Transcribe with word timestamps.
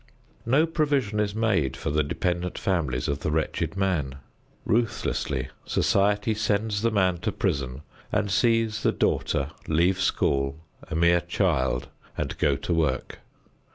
No 0.47 0.65
provision 0.65 1.19
is 1.19 1.35
made 1.35 1.77
for 1.77 1.91
the 1.91 2.01
dependent 2.01 2.57
families 2.57 3.07
of 3.07 3.19
the 3.19 3.29
wretched 3.29 3.77
man. 3.77 4.15
Ruthlessly 4.65 5.49
society 5.63 6.33
sends 6.33 6.81
the 6.81 6.89
man 6.89 7.19
to 7.19 7.31
prison 7.31 7.83
and 8.11 8.31
sees 8.31 8.81
the 8.81 8.91
daughter 8.91 9.51
leave 9.67 10.01
school, 10.01 10.57
a 10.89 10.95
mere 10.95 11.21
child, 11.21 11.87
and 12.17 12.35
go 12.39 12.55
to 12.55 12.73
work. 12.73 13.19